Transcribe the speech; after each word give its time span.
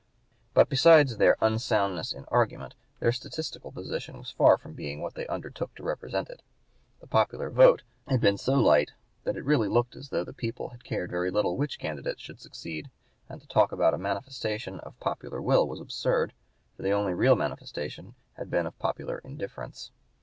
But 0.55 0.67
besides 0.67 1.17
their 1.17 1.37
unsoundness 1.41 2.11
in 2.11 2.25
argument, 2.29 2.73
their 2.99 3.11
statistical 3.11 3.71
position 3.71 4.17
was 4.17 4.31
far 4.31 4.57
from 4.57 4.73
being 4.73 4.99
what 4.99 5.13
they 5.13 5.27
undertook 5.27 5.75
to 5.75 5.83
represent 5.83 6.27
it. 6.27 6.41
The 7.01 7.05
popular 7.05 7.51
vote 7.51 7.83
had 8.07 8.19
been 8.19 8.39
so 8.39 8.55
light 8.55 8.93
that 9.25 9.37
it 9.37 9.45
really 9.45 9.67
looked 9.67 9.95
as 9.95 10.09
though 10.09 10.23
the 10.23 10.33
people 10.33 10.69
had 10.69 10.83
cared 10.83 11.11
very 11.11 11.29
little 11.29 11.55
which 11.55 11.77
candidate 11.77 12.19
should 12.19 12.41
succeed; 12.41 12.89
and 13.29 13.41
to 13.41 13.47
talk 13.47 13.71
about 13.71 13.93
a 13.93 13.99
manifestation 13.99 14.79
of 14.79 14.95
the 14.97 15.03
popular 15.03 15.39
will 15.39 15.67
was 15.67 15.79
absurd, 15.79 16.33
for 16.75 16.81
the 16.81 16.89
only 16.89 17.13
real 17.13 17.35
manifestation 17.35 18.15
had 18.37 18.49
been 18.49 18.65
of 18.65 18.79
popular 18.79 19.19
indifference. 19.19 19.91